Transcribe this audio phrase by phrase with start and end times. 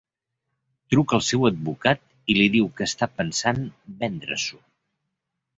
[0.93, 2.01] Truca al seu advocat
[2.33, 3.63] i li diu que està pensant
[4.03, 4.63] vendre-s'ho.